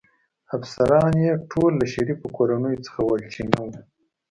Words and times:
افسران 0.57 1.13
يې 1.25 1.31
ټول 1.51 1.71
له 1.79 1.85
شریفو 1.93 2.27
کورنیو 2.37 2.83
څخه 2.85 2.99
ول، 3.03 3.21
چې 3.33 3.41
نه 3.51 3.59
و. 3.65 3.67